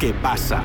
[0.00, 0.64] ¿Qué pasa?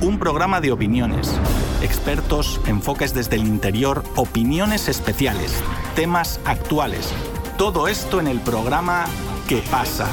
[0.00, 1.40] Un programa de opiniones,
[1.82, 5.62] expertos, enfoques desde el interior, opiniones especiales,
[5.94, 7.14] temas actuales.
[7.56, 9.04] Todo esto en el programa
[9.48, 10.08] ¿Qué pasa?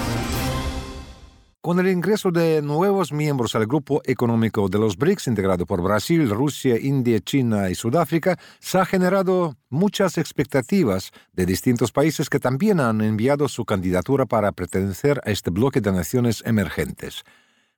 [1.61, 6.29] Con el ingreso de nuevos miembros al grupo económico de los BRICS, integrado por Brasil,
[6.29, 12.79] Rusia, India, China y Sudáfrica, se ha generado muchas expectativas de distintos países que también
[12.79, 17.23] han enviado su candidatura para pertenecer a este bloque de naciones emergentes.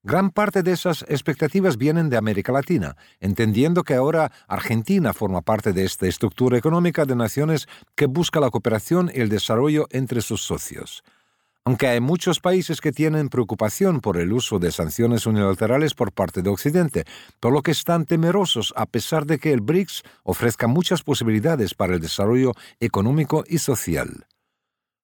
[0.03, 5.73] Gran parte de esas expectativas vienen de América Latina, entendiendo que ahora Argentina forma parte
[5.73, 10.41] de esta estructura económica de naciones que busca la cooperación y el desarrollo entre sus
[10.41, 11.03] socios.
[11.63, 16.41] Aunque hay muchos países que tienen preocupación por el uso de sanciones unilaterales por parte
[16.41, 17.05] de Occidente,
[17.39, 21.93] por lo que están temerosos a pesar de que el BRICS ofrezca muchas posibilidades para
[21.93, 24.25] el desarrollo económico y social.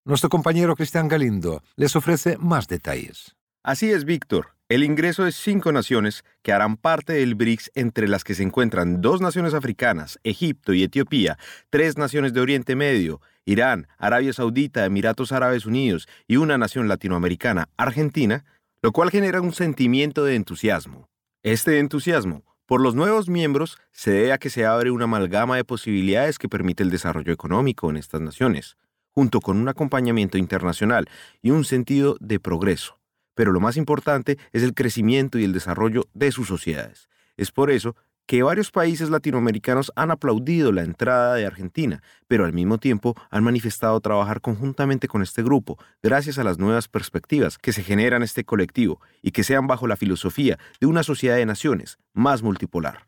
[0.05, 3.35] Nuestro compañero Cristian Galindo les ofrece más detalles.
[3.61, 4.56] Así es, Víctor.
[4.69, 8.99] El ingreso de cinco naciones que harán parte del BRICS, entre las que se encuentran
[8.99, 11.37] dos naciones africanas, Egipto y Etiopía,
[11.69, 17.69] tres naciones de Oriente Medio, Irán, Arabia Saudita, Emiratos Árabes Unidos y una nación latinoamericana,
[17.77, 18.43] Argentina,
[18.81, 21.07] lo cual genera un sentimiento de entusiasmo.
[21.43, 25.63] Este entusiasmo por los nuevos miembros se debe a que se abre una amalgama de
[25.63, 28.75] posibilidades que permite el desarrollo económico en estas naciones,
[29.11, 31.07] junto con un acompañamiento internacional
[31.41, 32.96] y un sentido de progreso.
[33.37, 37.07] Pero lo más importante es el crecimiento y el desarrollo de sus sociedades.
[37.37, 42.51] Es por eso que varios países latinoamericanos han aplaudido la entrada de Argentina, pero al
[42.51, 47.73] mismo tiempo han manifestado trabajar conjuntamente con este grupo, gracias a las nuevas perspectivas que
[47.73, 51.45] se generan en este colectivo y que sean bajo la filosofía de una sociedad de
[51.45, 53.05] naciones más multipolar.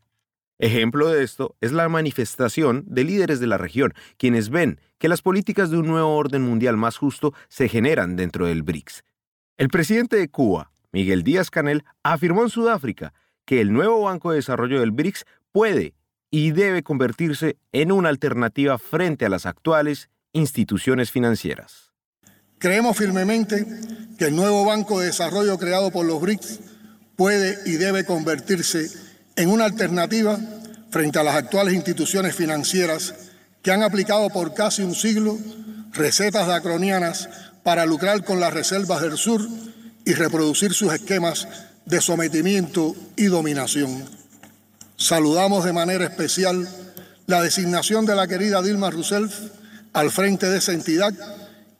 [0.60, 5.22] Ejemplo de esto es la manifestación de líderes de la región, quienes ven que las
[5.22, 9.02] políticas de un nuevo orden mundial más justo se generan dentro del BRICS.
[9.60, 13.12] El presidente de Cuba, Miguel Díaz Canel, afirmó en Sudáfrica
[13.44, 15.92] que el nuevo Banco de Desarrollo del BRICS puede
[16.30, 21.92] y debe convertirse en una alternativa frente a las actuales instituciones financieras.
[22.58, 23.66] Creemos firmemente
[24.18, 26.60] que el nuevo Banco de Desarrollo creado por los BRICS
[27.14, 28.88] puede y debe convertirse
[29.36, 30.38] en una alternativa
[30.90, 33.14] frente a las actuales instituciones financieras
[33.60, 35.36] que han aplicado por casi un siglo
[35.92, 39.46] recetas dacronianas para lucrar con las reservas del sur
[40.04, 41.46] y reproducir sus esquemas
[41.84, 44.04] de sometimiento y dominación.
[44.96, 46.68] Saludamos de manera especial
[47.26, 49.34] la designación de la querida Dilma Rousseff
[49.92, 51.12] al frente de esa entidad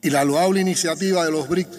[0.03, 1.79] y la loable iniciativa de los BRICS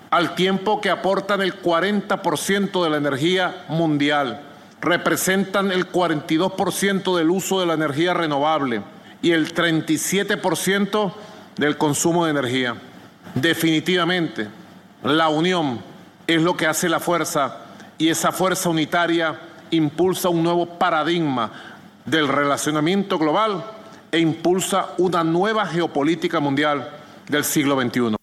[0.10, 4.42] al tiempo que aportan el 40% de la energía mundial,
[4.82, 8.82] representan el 42% del uso de la energía renovable
[9.22, 11.14] y el 37%
[11.58, 12.76] del consumo de energía.
[13.36, 14.48] Definitivamente,
[15.04, 15.82] la unión
[16.28, 17.66] es lo que hace la fuerza
[17.98, 19.40] y esa fuerza unitaria
[19.70, 21.52] impulsa un nuevo paradigma
[22.06, 23.64] del relacionamiento global
[24.12, 26.90] e impulsa una nueva geopolítica mundial
[27.28, 28.16] del siglo XXI.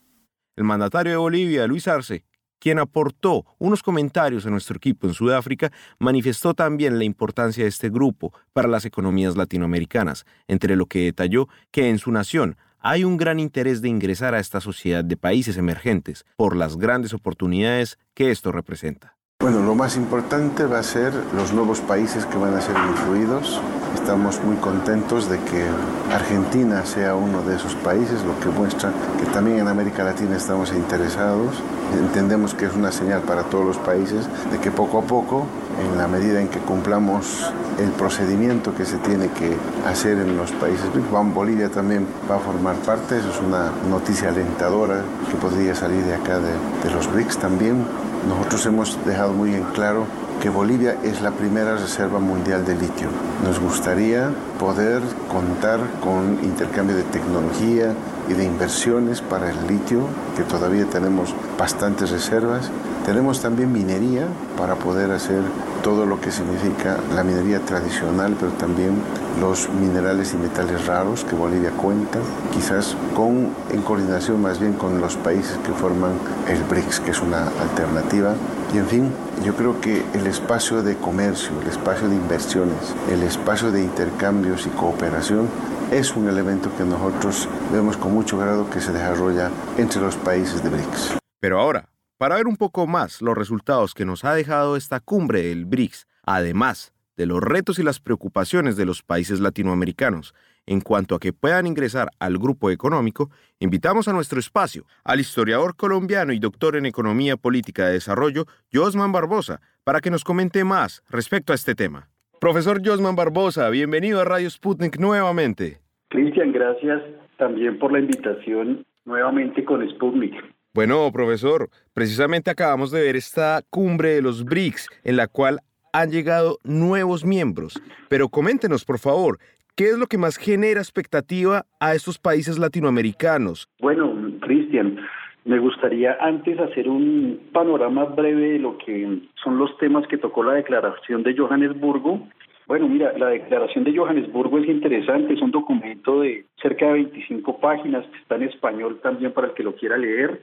[0.56, 2.24] El mandatario de Bolivia, Luis Arce,
[2.58, 7.90] quien aportó unos comentarios a nuestro equipo en Sudáfrica, manifestó también la importancia de este
[7.90, 13.16] grupo para las economías latinoamericanas, entre lo que detalló que en su nación hay un
[13.16, 18.30] gran interés de ingresar a esta sociedad de países emergentes por las grandes oportunidades que
[18.30, 19.16] esto representa.
[19.40, 23.60] Bueno, lo más importante va a ser los nuevos países que van a ser incluidos.
[24.00, 25.66] Estamos muy contentos de que
[26.14, 30.72] Argentina sea uno de esos países, lo que muestra que también en América Latina estamos
[30.72, 31.56] interesados.
[31.98, 35.46] Entendemos que es una señal para todos los países de que poco a poco,
[35.82, 39.56] en la medida en que cumplamos el procedimiento que se tiene que
[39.86, 40.88] hacer en los países
[41.34, 46.14] Bolivia también va a formar parte, eso es una noticia alentadora que podría salir de
[46.14, 46.52] acá de,
[46.84, 47.84] de los BRICS también
[48.26, 50.06] nosotros hemos dejado muy en claro
[50.40, 53.08] que Bolivia es la primera reserva mundial de litio.
[53.44, 57.92] Nos gustaría poder contar con intercambio de tecnología
[58.28, 60.02] y de inversiones para el litio,
[60.36, 62.70] que todavía tenemos bastantes reservas.
[63.04, 64.26] Tenemos también minería
[64.56, 65.42] para poder hacer
[65.82, 68.94] todo lo que significa la minería tradicional, pero también
[69.40, 72.18] los minerales y metales raros que Bolivia cuenta,
[72.52, 76.12] quizás con, en coordinación más bien con los países que forman
[76.48, 78.34] el BRICS, que es una alternativa.
[78.74, 79.12] Y en fin,
[79.44, 84.66] yo creo que el espacio de comercio, el espacio de inversiones, el espacio de intercambios
[84.66, 85.48] y cooperación
[85.90, 90.62] es un elemento que nosotros vemos con mucho grado que se desarrolla entre los países
[90.62, 91.14] de BRICS.
[91.40, 91.88] Pero ahora,
[92.18, 96.06] para ver un poco más los resultados que nos ha dejado esta cumbre del BRICS,
[96.24, 100.34] además de los retos y las preocupaciones de los países latinoamericanos
[100.68, 105.74] en cuanto a que puedan ingresar al grupo económico, invitamos a nuestro espacio al historiador
[105.76, 111.02] colombiano y doctor en Economía Política de Desarrollo, Josman Barbosa, para que nos comente más
[111.08, 112.08] respecto a este tema.
[112.38, 115.78] Profesor Josman Barbosa, bienvenido a Radio Sputnik nuevamente.
[116.08, 117.02] Cristian, gracias
[117.38, 120.34] también por la invitación nuevamente con Sputnik.
[120.78, 125.58] Bueno, profesor, precisamente acabamos de ver esta cumbre de los BRICS en la cual
[125.92, 127.82] han llegado nuevos miembros.
[128.08, 129.40] Pero coméntenos, por favor,
[129.74, 133.68] ¿qué es lo que más genera expectativa a estos países latinoamericanos?
[133.80, 135.00] Bueno, Cristian,
[135.44, 140.44] me gustaría antes hacer un panorama breve de lo que son los temas que tocó
[140.44, 142.28] la declaración de Johannesburgo.
[142.68, 147.60] Bueno, mira, la declaración de Johannesburgo es interesante, es un documento de cerca de 25
[147.60, 150.42] páginas, está en español también para el que lo quiera leer,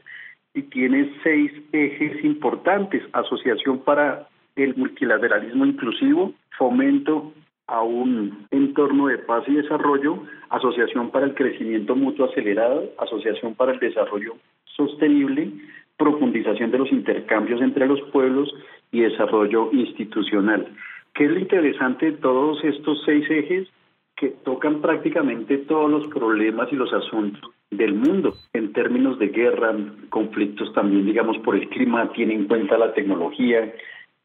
[0.55, 7.31] y tiene seis ejes importantes, asociación para el multilateralismo inclusivo, fomento
[7.67, 13.73] a un entorno de paz y desarrollo, Asociación para el Crecimiento Mutuo Acelerado, Asociación para
[13.73, 14.35] el Desarrollo
[14.75, 15.51] Sostenible,
[15.95, 18.51] profundización de los intercambios entre los pueblos
[18.91, 20.67] y desarrollo institucional.
[21.15, 23.69] ¿Qué es lo interesante de todos estos seis ejes?
[24.17, 29.73] Que tocan prácticamente todos los problemas y los asuntos del mundo en términos de guerra,
[30.09, 33.73] conflictos también, digamos, por el clima, tiene en cuenta la tecnología,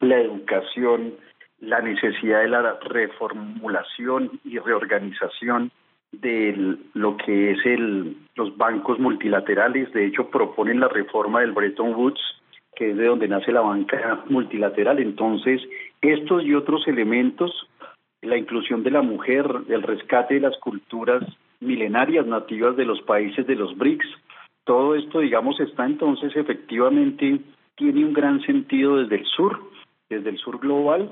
[0.00, 1.14] la educación,
[1.60, 5.70] la necesidad de la reformulación y reorganización
[6.10, 9.92] de lo que es el, los bancos multilaterales.
[9.92, 12.20] De hecho, proponen la reforma del Bretton Woods,
[12.75, 14.99] que es de donde nace la banca multilateral.
[14.99, 15.61] Entonces,
[16.00, 17.69] estos y otros elementos,
[18.22, 21.22] la inclusión de la mujer, el rescate de las culturas
[21.61, 24.06] milenarias nativas de los países de los BRICS,
[24.64, 27.40] todo esto, digamos, está entonces efectivamente,
[27.76, 29.58] tiene un gran sentido desde el sur,
[30.08, 31.11] desde el sur global,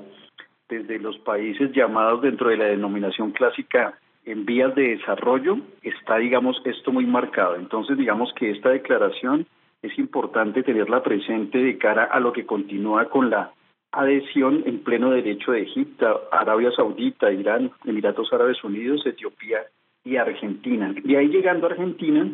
[0.69, 6.61] desde los países llamados dentro de la denominación clásica en vías de desarrollo, está, digamos,
[6.65, 7.55] esto muy marcado.
[7.55, 9.47] Entonces, digamos que esta declaración
[9.81, 13.51] es importante tenerla presente de cara a lo que continúa con la
[13.91, 19.59] adhesión en pleno derecho de Egipto, Arabia Saudita, Irán, Emiratos Árabes Unidos, Etiopía
[20.03, 20.93] y Argentina.
[21.03, 22.29] Y ahí llegando a Argentina,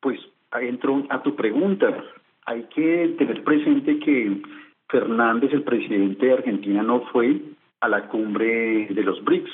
[0.00, 0.18] pues
[0.60, 2.04] entro a tu pregunta.
[2.46, 4.42] Hay que tener presente que
[4.88, 7.40] Fernández, el presidente de Argentina, no fue
[7.80, 9.50] a la cumbre de los BRICS.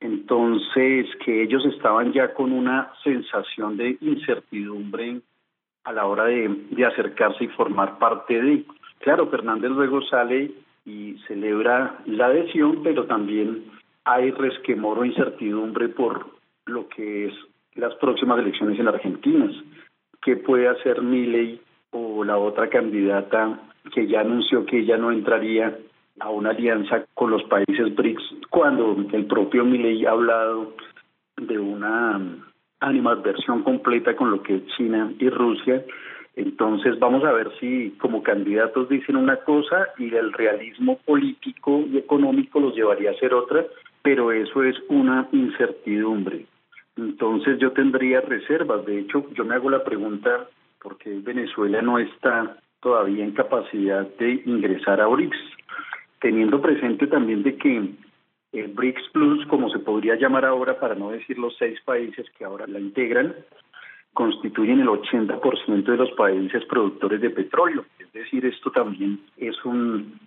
[0.00, 5.22] Entonces, que ellos estaban ya con una sensación de incertidumbre
[5.88, 8.64] a la hora de, de acercarse y formar parte de.
[8.98, 10.50] Claro, Fernández luego sale
[10.84, 13.64] y celebra la adhesión, pero también
[14.04, 16.26] hay resquemor o incertidumbre por
[16.66, 17.34] lo que es
[17.74, 19.50] las próximas elecciones en Argentina.
[20.20, 21.60] ¿Qué puede hacer Milei
[21.90, 23.58] o la otra candidata
[23.94, 25.78] que ya anunció que ella no entraría
[26.20, 30.74] a una alianza con los países BRICS cuando el propio Milei ha hablado
[31.36, 32.20] de una
[32.80, 35.84] animadversión completa con lo que es China y Rusia.
[36.36, 41.98] Entonces vamos a ver si como candidatos dicen una cosa y el realismo político y
[41.98, 43.64] económico los llevaría a hacer otra,
[44.02, 46.46] pero eso es una incertidumbre.
[46.96, 48.84] Entonces yo tendría reservas.
[48.86, 50.46] De hecho, yo me hago la pregunta
[50.80, 55.36] por qué Venezuela no está todavía en capacidad de ingresar a BRICS,
[56.20, 57.90] teniendo presente también de que
[58.52, 62.44] el BRICS Plus, como se podría llamar ahora, para no decir los seis países que
[62.44, 63.34] ahora la integran,
[64.14, 67.84] constituyen el 80% de los países productores de petróleo.
[67.98, 70.18] Es decir, esto también es un,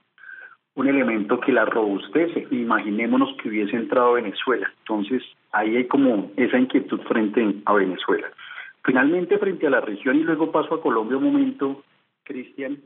[0.75, 2.47] un elemento que la robustece.
[2.51, 4.71] Imaginémonos que hubiese entrado Venezuela.
[4.79, 8.29] Entonces, ahí hay como esa inquietud frente a Venezuela.
[8.83, 11.83] Finalmente, frente a la región, y luego paso a Colombia un momento,
[12.23, 12.79] Cristian,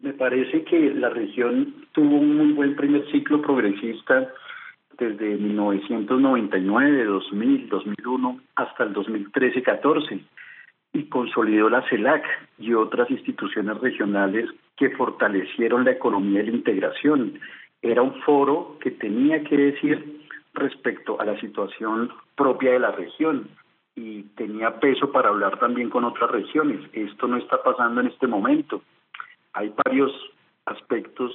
[0.00, 4.32] me parece que la región tuvo un muy buen primer ciclo progresista
[5.00, 10.22] desde 1999, 2000, 2001 hasta el 2013-14.
[10.92, 12.24] y consolidó la CELAC
[12.58, 17.38] y otras instituciones regionales que fortalecieron la economía y la integración.
[17.80, 20.20] Era un foro que tenía que decir
[20.52, 23.48] respecto a la situación propia de la región
[23.94, 26.80] y tenía peso para hablar también con otras regiones.
[26.92, 28.82] Esto no está pasando en este momento.
[29.52, 30.12] Hay varios
[30.66, 31.32] aspectos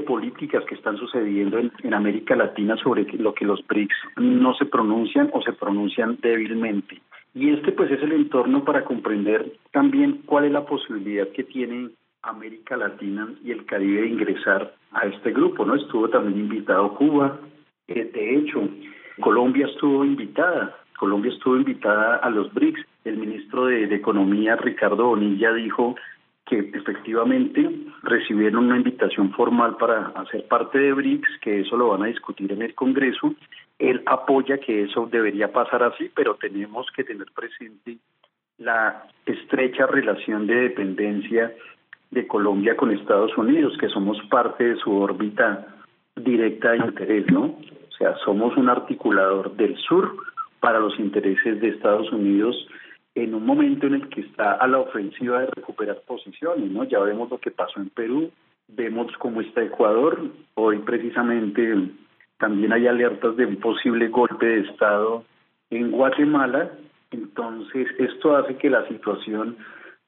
[0.00, 4.66] políticas que están sucediendo en, en, América Latina sobre lo que los BRICS no se
[4.66, 7.00] pronuncian o se pronuncian débilmente.
[7.34, 11.90] Y este pues es el entorno para comprender también cuál es la posibilidad que tiene
[12.22, 15.74] América Latina y el Caribe de ingresar a este grupo, ¿no?
[15.74, 17.40] Estuvo también invitado Cuba,
[17.88, 18.68] eh, de hecho,
[19.20, 22.86] Colombia estuvo invitada, Colombia estuvo invitada a los BRICS.
[23.04, 25.96] El ministro de, de Economía, Ricardo Bonilla, dijo
[26.52, 27.66] que efectivamente
[28.02, 32.52] recibieron una invitación formal para hacer parte de BRICS, que eso lo van a discutir
[32.52, 33.34] en el Congreso.
[33.78, 37.96] Él apoya que eso debería pasar así, pero tenemos que tener presente
[38.58, 41.54] la estrecha relación de dependencia
[42.10, 45.66] de Colombia con Estados Unidos, que somos parte de su órbita
[46.16, 47.44] directa de interés, ¿no?
[47.44, 50.16] O sea, somos un articulador del sur
[50.60, 52.54] para los intereses de Estados Unidos
[53.14, 56.84] en un momento en el que está a la ofensiva de recuperar posiciones, ¿no?
[56.84, 58.30] Ya vemos lo que pasó en Perú,
[58.68, 61.90] vemos cómo está Ecuador, hoy precisamente
[62.38, 65.24] también hay alertas de un posible golpe de Estado
[65.70, 66.72] en Guatemala,
[67.10, 69.56] entonces esto hace que la situación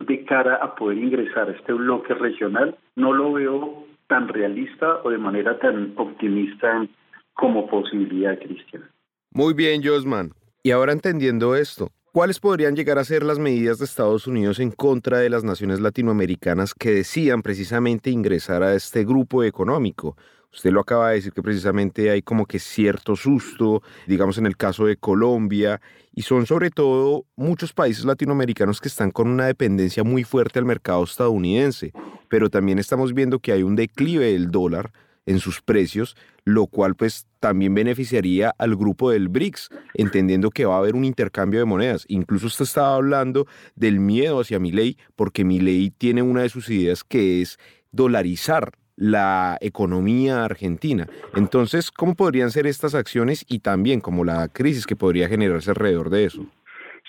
[0.01, 5.11] de cara a poder ingresar a este bloque regional no lo veo tan realista o
[5.11, 6.87] de manera tan optimista
[7.35, 8.85] como posibilidad, Cristian.
[9.31, 10.31] Muy bien, Josman.
[10.63, 14.71] Y ahora entendiendo esto, ¿cuáles podrían llegar a ser las medidas de Estados Unidos en
[14.71, 20.17] contra de las naciones latinoamericanas que decían precisamente ingresar a este grupo económico?
[20.53, 24.57] Usted lo acaba de decir que precisamente hay como que cierto susto, digamos en el
[24.57, 25.81] caso de Colombia,
[26.15, 30.67] y son sobre todo muchos países latinoamericanos que están con una dependencia muy fuerte al
[30.67, 31.93] mercado estadounidense,
[32.29, 34.93] pero también estamos viendo que hay un declive del dólar
[35.27, 40.77] en sus precios, lo cual pues también beneficiaría al grupo del BRICS, entendiendo que va
[40.77, 42.05] a haber un intercambio de monedas.
[42.09, 47.05] Incluso usted estaba hablando del miedo hacia ley, porque ley tiene una de sus ideas
[47.05, 47.59] que es
[47.93, 51.07] dolarizar la economía argentina.
[51.35, 56.11] Entonces, ¿cómo podrían ser estas acciones y también como la crisis que podría generarse alrededor
[56.11, 56.47] de eso?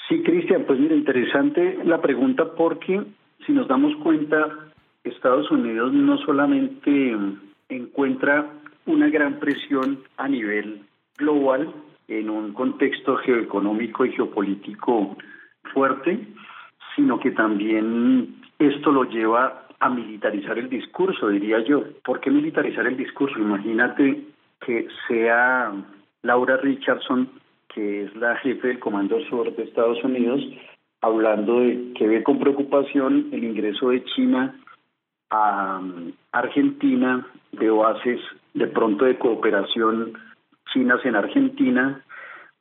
[0.08, 3.04] Sí, Cristian, pues mira, interesante la pregunta porque
[3.46, 4.72] si nos damos cuenta,
[5.04, 7.16] Estados Unidos no solamente
[7.70, 8.52] encuentra
[8.86, 10.82] una gran presión a nivel
[11.18, 11.74] global
[12.08, 15.18] en un contexto geoeconómico y geopolítico
[15.74, 16.20] fuerte,
[16.96, 21.84] sino que también esto lo lleva a militarizar el discurso, diría yo.
[22.04, 23.40] ¿Por qué militarizar el discurso?
[23.40, 24.24] Imagínate
[24.66, 25.74] que sea
[26.22, 27.30] Laura Richardson,
[27.74, 30.42] que es la jefe del Comando Sur de Estados Unidos,
[31.02, 34.56] hablando de que ve con preocupación el ingreso de China
[35.30, 35.82] a
[36.40, 38.20] Argentina, de bases
[38.54, 40.14] de pronto de cooperación
[40.74, 42.04] chinas en Argentina,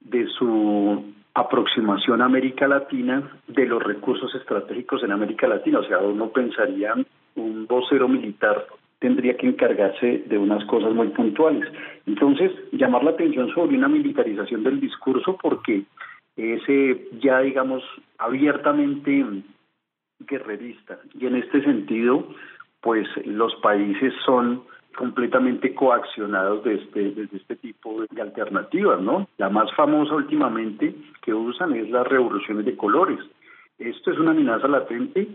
[0.01, 5.81] de su aproximación a América Latina de los recursos estratégicos en América Latina.
[5.81, 6.95] O sea, uno pensaría
[7.35, 8.67] un vocero militar
[9.01, 11.69] tendría que encargarse de unas cosas muy puntuales.
[12.07, 15.83] Entonces, llamar la atención sobre una militarización del discurso porque
[16.37, 17.83] ese ya, digamos,
[18.17, 19.27] abiertamente
[20.21, 20.99] guerrerista.
[21.21, 22.29] Y en este sentido,
[22.85, 24.63] pues los países son
[24.95, 29.27] completamente coaccionados de este, desde este tipo de alternativas, ¿no?
[29.39, 33.19] La más famosa últimamente que usan es las revoluciones de colores.
[33.79, 35.27] Esto es una amenaza latente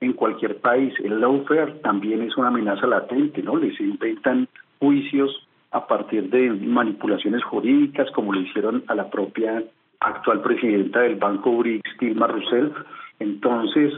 [0.00, 0.92] en cualquier país.
[1.02, 3.56] El lawfare también es una amenaza latente, ¿no?
[3.56, 4.48] Les inventan
[4.80, 9.62] juicios a partir de manipulaciones jurídicas, como le hicieron a la propia
[10.00, 12.76] actual presidenta del Banco BRICS, Dilma Rousseff.
[13.20, 13.94] Entonces,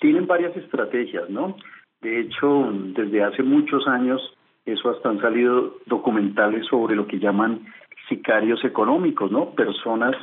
[0.00, 1.56] tienen varias estrategias, ¿no?
[2.04, 4.20] De hecho, desde hace muchos años
[4.66, 7.64] eso hasta han salido documentales sobre lo que llaman
[8.10, 9.52] sicarios económicos, ¿no?
[9.52, 10.14] Personas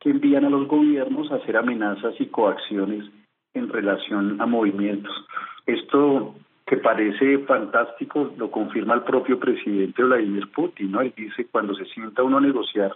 [0.00, 3.04] que envían a los gobiernos a hacer amenazas y coacciones
[3.52, 5.12] en relación a movimientos.
[5.66, 6.34] Esto
[6.66, 11.02] que parece fantástico lo confirma el propio presidente Vladimir Putin, ¿no?
[11.02, 12.92] Él dice cuando se sienta uno a negociar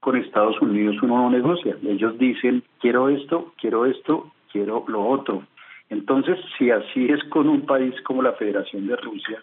[0.00, 1.76] con Estados Unidos uno no negocia.
[1.84, 5.44] Ellos dicen quiero esto, quiero esto, quiero lo otro.
[5.90, 9.42] Entonces, si así es con un país como la Federación de Rusia,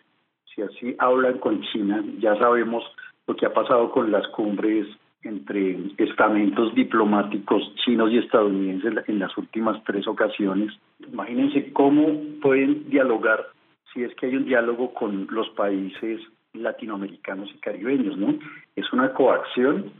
[0.53, 2.83] si así hablan con China, ya sabemos
[3.27, 4.87] lo que ha pasado con las cumbres
[5.23, 10.73] entre estamentos diplomáticos chinos y estadounidenses en las últimas tres ocasiones.
[11.11, 12.07] Imagínense cómo
[12.41, 13.47] pueden dialogar
[13.93, 16.21] si es que hay un diálogo con los países
[16.53, 18.33] latinoamericanos y caribeños, ¿no?
[18.75, 19.91] Es una coacción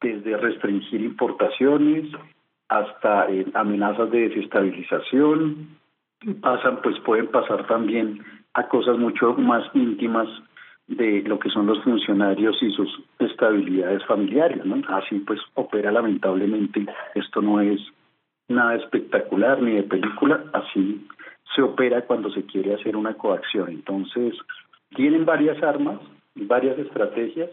[0.00, 2.10] desde restringir importaciones
[2.68, 5.68] hasta eh, amenazas de desestabilización,
[6.40, 8.22] pasan, pues pueden pasar también
[8.54, 10.28] a cosas mucho más íntimas
[10.86, 14.60] de lo que son los funcionarios y sus estabilidades familiares.
[14.88, 17.80] Así pues opera lamentablemente, esto no es
[18.48, 21.06] nada espectacular ni de película, así
[21.54, 23.68] se opera cuando se quiere hacer una coacción.
[23.70, 24.34] Entonces,
[24.94, 26.00] tienen varias armas,
[26.34, 27.50] varias estrategias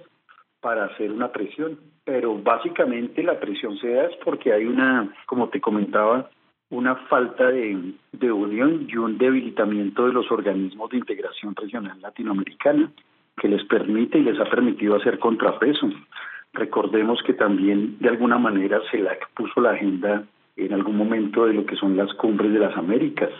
[0.60, 5.50] para hacer una presión, pero básicamente la presión se da es porque hay una, como
[5.50, 6.30] te comentaba,
[6.72, 12.92] una falta de, de unión y un debilitamiento de los organismos de integración regional latinoamericana
[13.38, 15.90] que les permite y les ha permitido hacer contrapeso.
[16.54, 20.24] Recordemos que también de alguna manera se la puso la agenda
[20.56, 23.32] en algún momento de lo que son las cumbres de las Américas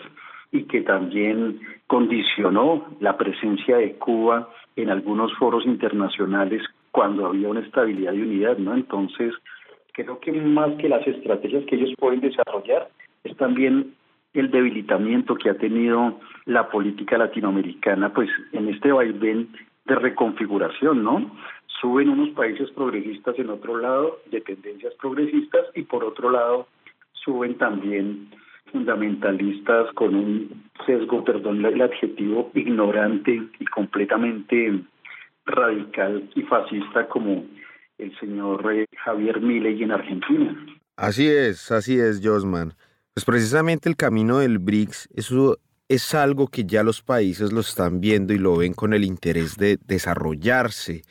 [0.50, 7.60] y que también condicionó la presencia de Cuba en algunos foros internacionales cuando había una
[7.60, 8.74] estabilidad y unidad, ¿no?
[8.74, 9.34] Entonces,
[9.92, 12.88] creo que más que las estrategias que ellos pueden desarrollar,
[13.24, 13.94] es también
[14.34, 19.48] el debilitamiento que ha tenido la política latinoamericana, pues en este vaivén
[19.84, 21.36] de reconfiguración, ¿no?
[21.80, 26.68] Suben unos países progresistas en otro lado, dependencias progresistas, y por otro lado
[27.12, 28.30] suben también
[28.70, 34.80] fundamentalistas con un sesgo, perdón el adjetivo, ignorante y completamente
[35.44, 37.44] radical y fascista como
[37.98, 40.66] el señor eh, Javier Milei en Argentina.
[40.96, 42.72] Así es, así es, Josman.
[43.14, 45.10] Pues precisamente el camino del BRICS,
[45.88, 49.58] es algo que ya los países lo están viendo y lo ven con el interés
[49.58, 51.02] de desarrollarse,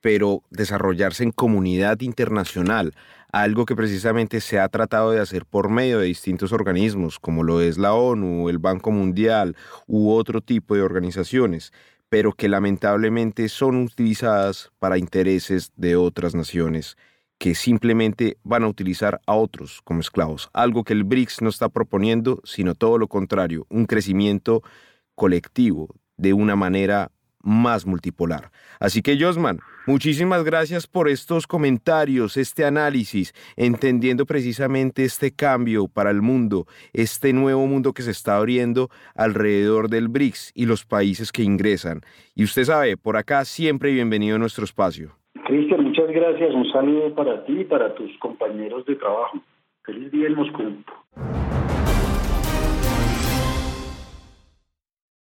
[0.00, 2.92] pero desarrollarse en comunidad internacional,
[3.30, 7.60] algo que precisamente se ha tratado de hacer por medio de distintos organismos, como lo
[7.60, 9.56] es la ONU, el Banco Mundial
[9.86, 11.72] u otro tipo de organizaciones,
[12.08, 16.96] pero que lamentablemente son utilizadas para intereses de otras naciones
[17.38, 21.68] que simplemente van a utilizar a otros como esclavos, algo que el BRICS no está
[21.68, 24.62] proponiendo, sino todo lo contrario, un crecimiento
[25.14, 27.10] colectivo de una manera
[27.44, 28.50] más multipolar.
[28.80, 36.10] Así que Josman, muchísimas gracias por estos comentarios, este análisis, entendiendo precisamente este cambio para
[36.10, 41.30] el mundo, este nuevo mundo que se está abriendo alrededor del BRICS y los países
[41.30, 42.00] que ingresan.
[42.34, 45.23] Y usted sabe, por acá siempre bienvenido a nuestro espacio.
[45.44, 46.54] Cristian, muchas gracias.
[46.54, 49.38] Un saludo para ti y para tus compañeros de trabajo.
[49.82, 50.62] Feliz día en Moscú.